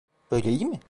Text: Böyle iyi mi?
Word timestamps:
Böyle 0.31 0.49
iyi 0.49 0.65
mi? 0.65 0.79